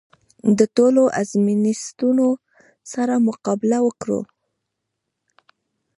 د 0.57 0.59
ټولو 0.75 1.03
ازمېښتونو 1.19 2.27
سره 2.93 3.13
مقابله 3.27 3.77
وکړو. 3.87 4.19